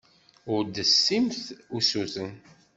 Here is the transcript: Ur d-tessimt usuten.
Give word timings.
Ur 0.53 0.61
d-tessimt 0.65 1.37
usuten. 1.77 2.31